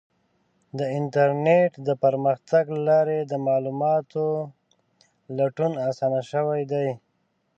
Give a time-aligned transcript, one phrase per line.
[0.77, 4.25] د انټرنیټ د پرمختګ له لارې د معلوماتو
[5.37, 6.89] لټون اسانه شوی دی.